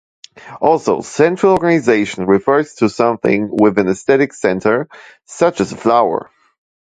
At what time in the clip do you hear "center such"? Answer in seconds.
4.33-5.61